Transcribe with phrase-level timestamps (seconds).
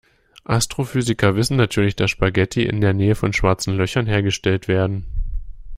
[0.47, 5.05] Astrophysiker wissen natürlich, dass Spaghetti in der Nähe von Schwarzen Löchern hergestellt werden.